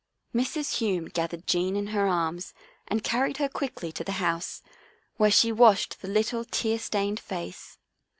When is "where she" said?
5.17-5.51